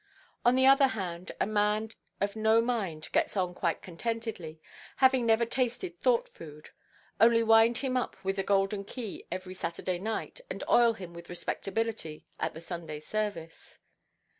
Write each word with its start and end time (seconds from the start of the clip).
On 0.43 0.55
the 0.55 0.65
other 0.65 0.87
hand, 0.87 1.31
a 1.39 1.45
man 1.45 1.91
of 2.19 2.35
no 2.35 2.59
mind 2.59 3.07
gets 3.11 3.37
on 3.37 3.53
quite 3.53 3.83
contentedly, 3.83 4.59
having 4.95 5.27
never 5.27 5.45
tasted 5.45 5.99
thought–food; 5.99 6.71
only 7.19 7.43
wind 7.43 7.77
him 7.77 7.95
up 7.95 8.17
with 8.23 8.37
the 8.37 8.41
golden 8.43 8.83
key 8.83 9.27
every 9.31 9.53
Saturday 9.53 9.99
night, 9.99 10.41
and 10.49 10.63
oil 10.67 10.93
him 10.93 11.13
with 11.13 11.29
respectability 11.29 12.25
at 12.39 12.55
the 12.55 12.61
Sunday 12.61 12.99
service. 12.99 13.77